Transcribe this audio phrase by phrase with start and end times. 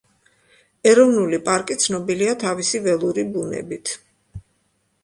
[0.91, 3.97] ეროვნული პარკი ცნობილია თავისი ველური ბუნებით.